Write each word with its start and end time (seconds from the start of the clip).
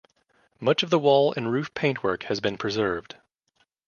Much 0.59 0.81
of 0.81 0.89
the 0.89 0.97
wall 0.97 1.31
and 1.37 1.51
roof 1.51 1.71
paintwork 1.75 2.23
has 2.23 2.39
been 2.39 2.57
preserved. 2.57 3.17